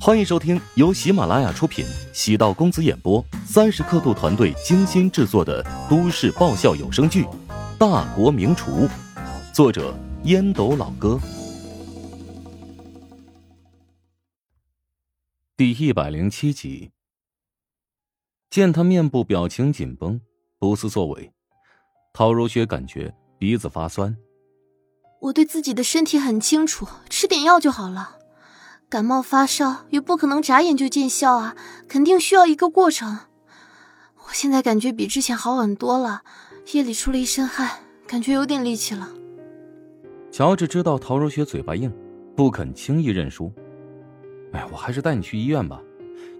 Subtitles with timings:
[0.00, 7.24] 欢迎收听由喜马拉雅出品、喜道公子演播、三十刻度团队精心制作的都市爆笑有声剧
[7.78, 8.86] 《大国名厨》，
[9.54, 11.18] 作者烟斗老哥，
[15.56, 16.90] 第一百零七集。
[18.50, 20.20] 见他面部表情紧绷，
[20.58, 21.32] 不思作为，
[22.12, 24.14] 陶如雪感觉鼻子发酸。
[25.20, 28.18] 我对自己的身体很清楚，吃点药就好了。
[28.88, 31.56] 感冒发烧也不可能眨眼就见效啊，
[31.88, 33.18] 肯定需要一个过程。
[34.18, 36.22] 我现在感觉比之前好很多了，
[36.72, 37.68] 夜里出了一身汗，
[38.06, 39.08] 感觉有点力气了。
[40.30, 41.92] 乔治知道陶如雪嘴巴硬，
[42.36, 43.52] 不肯轻易认输。
[44.52, 45.80] 哎，我还是带你去医院吧。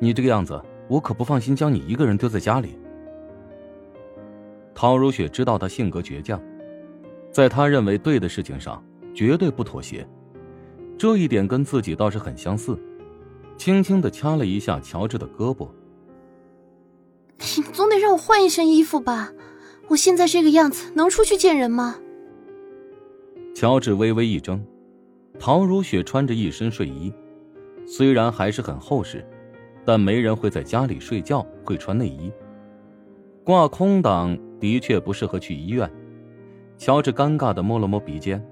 [0.00, 2.78] 你这个样子，我可不放心将你一个人丢在家里。
[4.74, 6.40] 陶如雪知道他性格倔强，
[7.30, 8.82] 在他认为对的事情上
[9.14, 10.08] 绝对不妥协。
[10.98, 12.76] 这一点跟自己倒是很相似，
[13.56, 15.68] 轻轻的掐了一下乔治的胳膊。
[17.38, 19.32] 你总得让我换一身衣服吧？
[19.86, 21.96] 我现在这个样子能出去见人吗？
[23.54, 24.60] 乔治微微一怔，
[25.38, 27.12] 陶如雪穿着一身睡衣，
[27.86, 29.24] 虽然还是很厚实，
[29.84, 32.30] 但没人会在家里睡觉会穿内衣。
[33.44, 35.88] 挂空档的确不适合去医院。
[36.76, 38.44] 乔治尴尬的摸了摸鼻尖。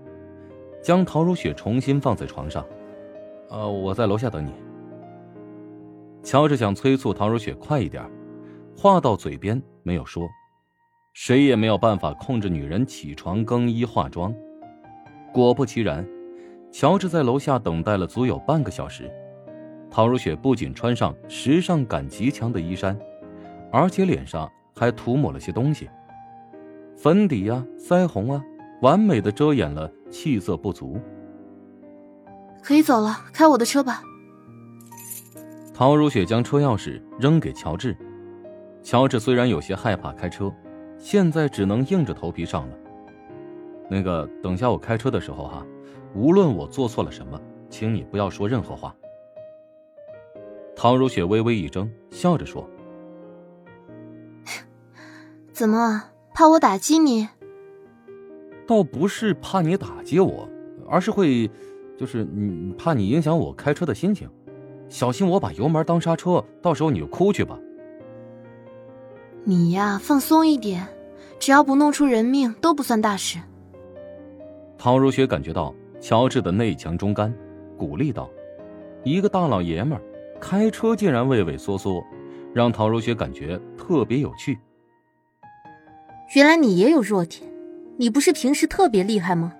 [0.86, 2.64] 将陶如雪重新放在床上，
[3.50, 4.52] 呃，我在楼下等你。
[6.22, 8.08] 乔治想催促陶如雪快一点，
[8.76, 10.28] 话到嘴边没有说，
[11.12, 14.32] 谁也没有办法控制女人起床更衣化妆。
[15.32, 16.06] 果不其然，
[16.70, 19.10] 乔治在楼下等待了足有半个小时。
[19.90, 22.96] 陶如雪不仅穿上时尚感极强的衣衫，
[23.72, 25.90] 而且脸上还涂抹了些东西，
[26.96, 28.40] 粉底呀，腮红啊。
[28.82, 30.98] 完美的遮掩了气色不足。
[32.62, 34.02] 可以走了，开我的车吧。
[35.72, 37.96] 陶如雪将车钥匙扔给乔治。
[38.82, 40.52] 乔治虽然有些害怕开车，
[40.98, 42.76] 现在只能硬着头皮上了。
[43.88, 45.64] 那个，等下我开车的时候哈，
[46.14, 48.94] 无论我做错了什么，请你不要说任何话。
[50.74, 52.68] 陶如雪微微一怔，笑着说
[55.52, 57.28] ：“怎么，怕我打击你？”
[58.66, 60.48] 倒不是怕你打击我，
[60.88, 61.48] 而是会，
[61.96, 64.28] 就是你怕你影响我开车的心情，
[64.88, 67.58] 小心我把油门当刹车，到时候你就哭去吧。
[69.44, 70.86] 你呀，放松一点，
[71.38, 73.38] 只要不弄出人命都不算大事。
[74.76, 77.32] 陶如雪感觉到乔治的内强中干，
[77.78, 78.28] 鼓励道
[79.04, 80.02] ：“一个大老爷们儿
[80.40, 82.04] 开车竟然畏畏缩缩，
[82.52, 84.58] 让陶如雪感觉特别有趣。
[86.34, 87.42] 原来你也有弱点。”
[87.98, 89.52] 你不是平时特别厉害吗？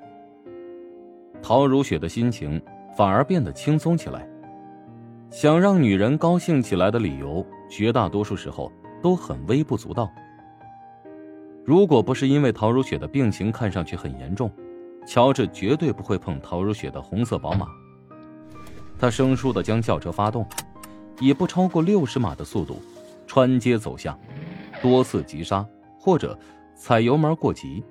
[1.42, 2.60] 陶如雪的心情
[2.96, 4.28] 反而变得轻松起来。
[5.30, 8.70] 想让女人高兴起来的理由，绝大多数时候
[9.02, 10.10] 都很微不足道。
[11.64, 14.50] 如果不是因为陶如雪的病情看上去很严重，
[15.06, 17.66] 乔治绝对不会碰陶如雪的红色宝马。
[18.98, 20.46] 他生疏的将轿车发动，
[21.20, 22.80] 以不超过六十码的速度
[23.26, 24.18] 穿街走巷，
[24.80, 25.66] 多次急刹
[25.98, 26.38] 或者
[26.76, 27.82] 踩油门过急。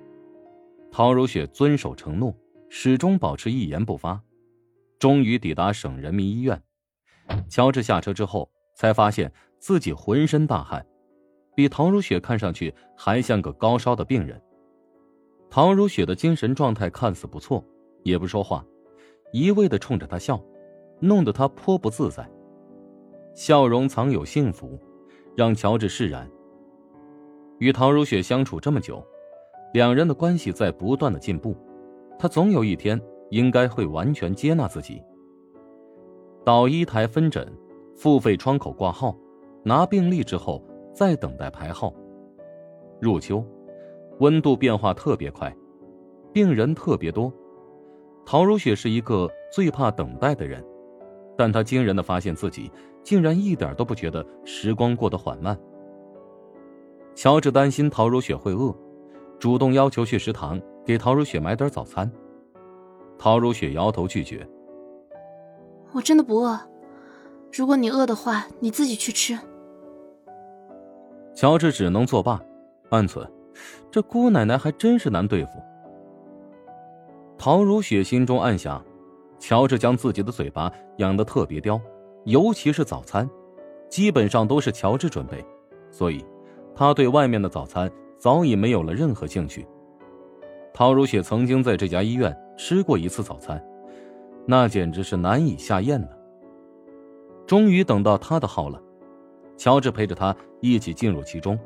[0.97, 2.33] 陶如雪遵守承诺，
[2.69, 4.17] 始终保持一言不发，
[4.97, 6.63] 终于抵达省人民医院。
[7.50, 9.29] 乔治下车之后，才发现
[9.59, 10.88] 自己浑身大汗，
[11.53, 14.41] 比陶如雪看上去还像个高烧的病人。
[15.50, 17.62] 陶如雪的精神状态看似不错，
[18.03, 18.66] 也不说话，
[19.33, 20.41] 一味的冲着他笑，
[21.01, 22.25] 弄得他颇不自在。
[23.33, 24.79] 笑容藏有幸福，
[25.35, 26.25] 让乔治释然。
[27.59, 29.06] 与陶如雪相处这么久。
[29.75, 31.53] 两人的关系在不断的进步，
[32.18, 32.97] 他总有一天
[33.30, 35.03] 应该会完全接纳自己。
[36.46, 37.46] 导医台分诊，
[37.94, 39.13] 付费窗口挂号，
[39.63, 40.63] 拿病历之后
[40.94, 41.94] 再等待排号。
[43.02, 43.46] 入秋，
[44.19, 45.53] 温度变化特别快，
[46.31, 47.30] 病人特别多。
[48.25, 50.66] 陶如雪是一个最怕等待的人，
[51.36, 52.71] 但她惊人的发现自己
[53.04, 55.60] 竟然一点都不觉得时光过得缓慢。
[57.13, 58.74] 乔治担心陶如雪会饿。
[59.39, 62.09] 主动要求去食堂给陶如雪买点早餐，
[63.17, 64.47] 陶如雪摇头拒绝。
[65.91, 66.59] 我真的不饿，
[67.53, 69.37] 如果你饿的话，你自己去吃。
[71.33, 72.41] 乔治只能作罢，
[72.89, 73.29] 暗存，
[73.91, 75.51] 这姑奶奶还真是难对付。
[77.37, 78.83] 陶如雪心中暗想，
[79.37, 81.79] 乔治将自己的嘴巴养得特别刁，
[82.23, 83.29] 尤其是早餐，
[83.89, 85.45] 基本上都是乔治准备，
[85.91, 86.25] 所以，
[86.73, 87.91] 他对外面的早餐。
[88.17, 89.65] 早已没有了任何兴趣。
[90.73, 93.63] 陶如雪曾经在这家医院吃过一次早餐，
[94.45, 96.09] 那简直是难以下咽呢。
[97.45, 98.81] 终于等到他的号了，
[99.56, 101.57] 乔治陪着他一起进入其中。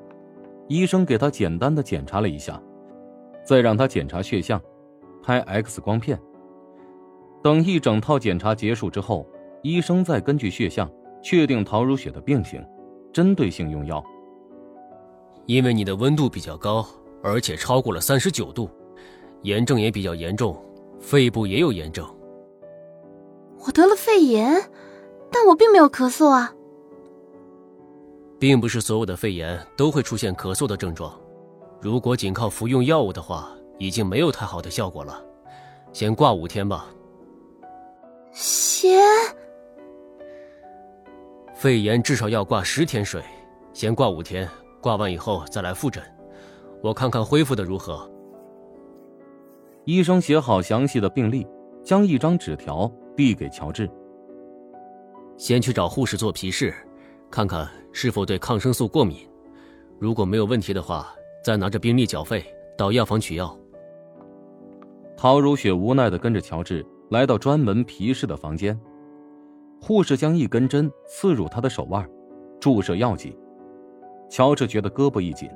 [0.68, 2.62] 医生给他简单的检查了一下，
[3.44, 4.62] 再让他检查血象，
[5.24, 6.20] 拍 X 光片。
[7.42, 9.26] 等一整套检查结束之后，
[9.64, 10.88] 医生再根据血象
[11.24, 12.64] 确定陶如雪的病情，
[13.12, 14.04] 针对性用药。
[15.50, 16.86] 因为你的温度比较高，
[17.24, 18.70] 而且超过了三十九度，
[19.42, 20.56] 炎症也比较严重，
[21.00, 22.08] 肺部也有炎症。
[23.66, 24.70] 我得了肺炎，
[25.32, 26.54] 但我并没有咳嗽啊。
[28.38, 31.20] 并不是所有的肺炎都会出现咳嗽的症状，
[31.82, 33.50] 如果仅靠服用药物的话，
[33.80, 35.20] 已经没有太好的效果了。
[35.92, 36.86] 先挂五天吧。
[38.32, 39.02] 先。
[41.56, 43.24] 肺炎至少要挂十天水，
[43.74, 44.48] 先挂五天，
[44.82, 46.04] 挂完以后再来复诊，
[46.82, 48.10] 我看看恢复的如何。
[49.86, 51.48] 医生写好详细的病历，
[51.84, 53.90] 将一张纸条递给乔治。
[55.38, 56.74] 先去找护士做皮试，
[57.32, 59.28] 看看是否对抗生素过敏。
[60.00, 62.44] 如果没有问题的话，再拿着病历缴费
[62.78, 63.58] 到药房取药。
[65.18, 66.86] 陶如雪无奈的跟着乔治。
[67.10, 68.80] 来到专门皮试的房间，
[69.82, 72.08] 护士将一根针刺入他的手腕，
[72.60, 73.36] 注射药剂。
[74.30, 75.50] 乔治觉得胳膊一紧，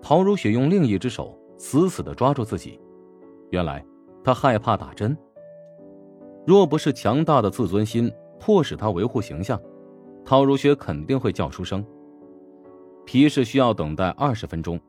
[0.00, 2.80] 陶如雪用另一只手死死的抓住自己。
[3.50, 3.84] 原来
[4.22, 5.16] 他害怕打针。
[6.46, 9.60] 若不是强大的自尊心迫使他维护形象，
[10.24, 11.84] 陶如雪肯定会叫出声。
[13.04, 14.80] 皮试需要等待二十分钟，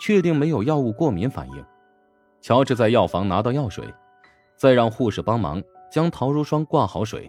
[0.00, 1.64] 确定没有药物过敏反应。
[2.40, 3.84] 乔治在药房拿到药水。
[4.56, 5.60] 再让护士帮忙
[5.90, 7.28] 将陶如霜挂好水。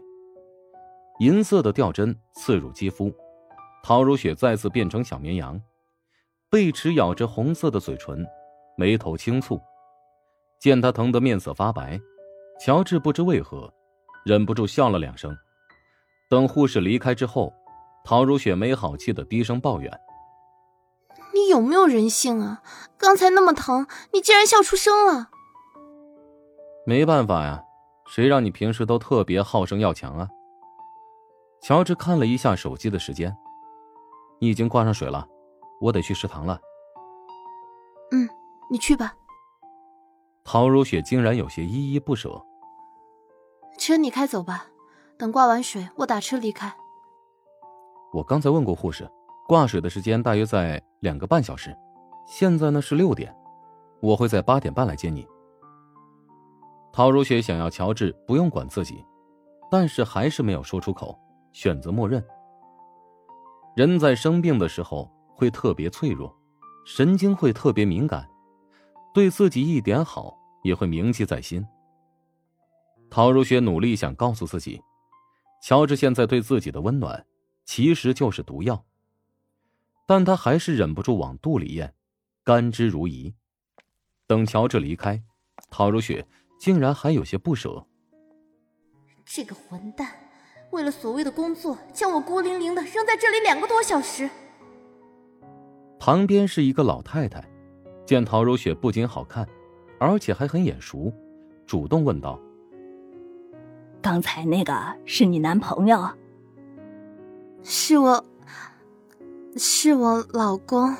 [1.19, 3.11] 银色的吊针刺入肌肤，
[3.87, 5.61] 陶如雪再次变成小绵羊，
[6.49, 8.25] 贝齿咬着红色的嘴唇，
[8.75, 9.61] 眉头轻蹙。
[10.59, 11.99] 见他疼得面色发白，
[12.59, 13.71] 乔治不知为何，
[14.25, 15.37] 忍不住笑了两声。
[16.31, 17.53] 等护士离开之后，
[18.03, 19.99] 陶如雪没好气的低声抱怨
[21.35, 22.63] ：“你有没有人性啊？
[22.97, 25.29] 刚才那么疼，你竟然笑出声了。”
[26.87, 27.63] 没办法呀，
[28.07, 30.27] 谁让你平时都特别好胜要强啊？
[31.61, 33.31] 乔治看了一下手机的时间，
[34.39, 35.27] 你已经挂上水了，
[35.79, 36.59] 我得去食堂了。
[38.11, 38.29] 嗯，
[38.69, 39.15] 你去吧。
[40.43, 42.41] 陶如雪竟然有些依依不舍。
[43.77, 44.67] 车你开走吧，
[45.17, 46.73] 等挂完水我打车离开。
[48.13, 49.09] 我刚才问过护士，
[49.47, 51.75] 挂水的时间大约在两个半小时，
[52.27, 53.35] 现在呢是六点，
[54.01, 55.27] 我会在八点半来接你。
[56.93, 59.03] 陶如雪想要乔治不用管自己，
[59.69, 61.19] 但是还是没有说出口，
[61.51, 62.25] 选择默认。
[63.75, 66.33] 人在生病的时候会特别脆弱，
[66.85, 68.27] 神经会特别敏感，
[69.13, 71.65] 对自己一点好也会铭记在心。
[73.09, 74.81] 陶如雪努力想告诉自己，
[75.61, 77.25] 乔治现在对自己的温暖
[77.65, 78.85] 其实就是毒药，
[80.07, 81.93] 但她还是忍不住往肚里咽，
[82.43, 83.33] 甘之如饴。
[84.27, 85.23] 等乔治离开，
[85.69, 86.27] 陶如雪。
[86.57, 87.85] 竟然还有些不舍。
[89.25, 90.07] 这个混蛋，
[90.75, 94.29] 为了所谓的工作，将我孤零零的扔在这里两个多小时。
[95.97, 97.41] 旁边是一个老太太，
[98.05, 99.47] 见陶如雪不仅好看，
[99.97, 101.11] 而且还很眼熟，
[101.65, 102.37] 主动问道
[104.03, 104.75] ：“刚才那个
[105.05, 106.09] 是你男朋友
[107.63, 108.25] ？”“是我，
[109.55, 110.93] 是我老公。”“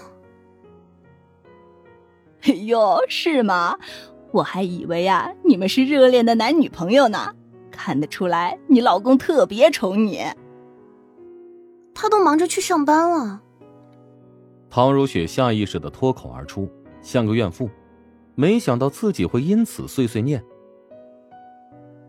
[2.48, 3.78] 哎呦，是吗？”
[4.32, 7.36] 我还以为啊，你们是热恋的男女朋友呢。
[7.76, 10.24] 看得出来，你老公特别宠你。
[11.94, 13.42] 他都忙着去上班了。
[14.70, 16.68] 唐如雪下意识的脱口而出，
[17.02, 17.70] 像个怨妇，
[18.34, 20.44] 没想到自己会因此碎碎念。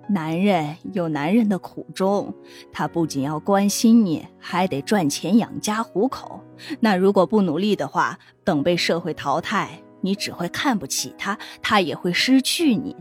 [0.08, 2.32] 男人有男人的苦衷，
[2.72, 6.40] 他不仅要关心你，还得赚钱养家糊口。
[6.78, 9.82] 那如果不努力的话，等被社会淘汰。
[10.02, 12.94] 你只会看不起他，他也会失去你。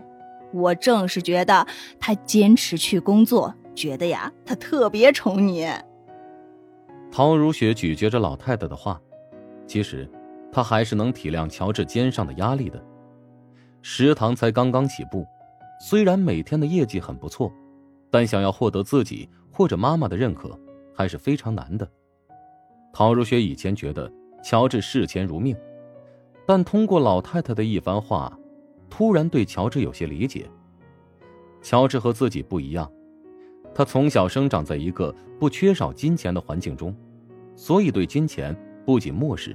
[0.51, 1.65] 我正是觉得
[1.99, 5.67] 他坚持去工作，觉得呀，他特别宠你。
[7.11, 9.01] 陶如雪咀嚼着老太太的话，
[9.67, 10.09] 其实，
[10.51, 12.81] 她还是能体谅乔治肩上的压力的。
[13.81, 15.25] 食堂才刚刚起步，
[15.79, 17.51] 虽然每天的业绩很不错，
[18.09, 20.57] 但想要获得自己或者妈妈的认可，
[20.93, 21.87] 还是非常难的。
[22.93, 24.11] 陶如雪以前觉得
[24.43, 25.55] 乔治视钱如命。
[26.47, 28.37] 但通过老太太的一番话，
[28.97, 30.49] 突然对乔治有些理解。
[31.61, 32.89] 乔治和自己不一样，
[33.73, 36.95] 他从小生长在一个不缺少金钱的环境中，
[37.57, 39.53] 所以对金钱不仅漠视，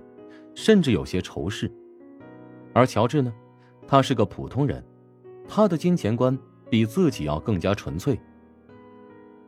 [0.54, 1.72] 甚至有些仇视。
[2.74, 3.32] 而乔治呢，
[3.86, 4.84] 他是个普通人，
[5.48, 8.20] 他的金钱观比自己要更加纯粹。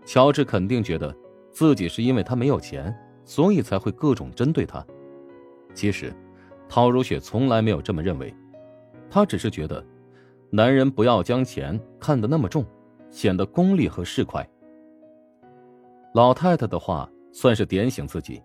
[0.06, 1.14] 乔治肯定觉得
[1.50, 4.82] 自己是因为他没有钱，所以才会各种针对他。
[5.74, 6.10] 其实，
[6.66, 8.34] 陶如雪从来没有这么认为，
[9.12, 9.84] 她只是觉得，
[10.48, 12.64] 男人不要将钱看得那么重，
[13.10, 14.42] 显得功利和市侩。
[16.14, 18.42] 老太太的话算是点醒自己，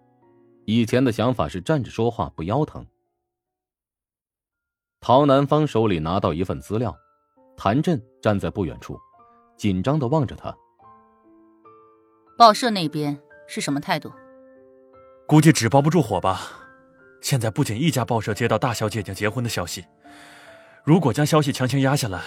[0.65, 2.85] 以前的想法是站着说话不腰疼。
[4.99, 6.93] 陶南方手里拿到一份资料，
[7.55, 8.99] 谭震站在不远处，
[9.55, 10.53] 紧张的望着他。
[12.37, 14.11] 报社那边是什么态度？
[15.25, 16.41] 估计纸包不住火吧。
[17.21, 19.85] 现在不仅一家报社接到大小姐已经结婚的消息，
[20.87, 22.23] 如果将消息强行压下来，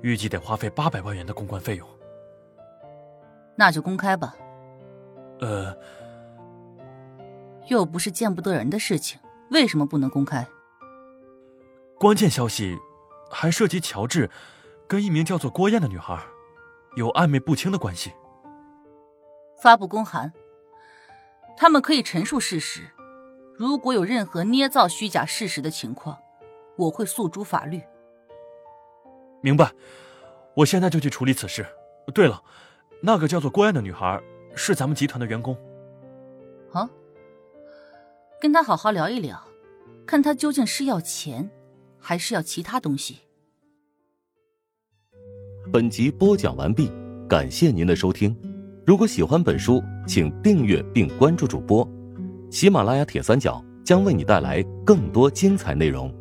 [0.00, 1.86] 预计得花费八百万元的公关费用。
[3.54, 4.34] 那就公开吧。
[5.40, 5.76] 呃，
[7.68, 9.20] 又不是见不得人的事情，
[9.50, 10.48] 为什么不能公开？
[11.98, 12.78] 关键消息
[13.30, 14.30] 还涉及乔治
[14.88, 16.18] 跟一名叫做郭燕的女孩
[16.96, 18.10] 有暧昧不清的关系。
[19.60, 20.32] 发布公函，
[21.58, 22.88] 他们可以陈述事实。
[23.54, 26.18] 如果有任何捏造虚假事实的情况，
[26.76, 27.80] 我会诉诸法律。
[29.40, 29.72] 明白，
[30.54, 31.66] 我现在就去处理此事。
[32.14, 32.42] 对了，
[33.02, 34.20] 那个叫做郭燕的女孩
[34.54, 35.56] 是咱们集团的员工。
[36.72, 36.88] 啊，
[38.40, 39.42] 跟她好好聊一聊，
[40.06, 41.50] 看她究竟是要钱，
[41.98, 43.20] 还是要其他东西。
[45.72, 46.90] 本集播讲完毕，
[47.28, 48.36] 感谢您的收听。
[48.84, 51.88] 如果喜欢本书，请订阅并关注主播。
[52.50, 56.12] 喜马拉雅铁三角将为你带来更多精彩内容。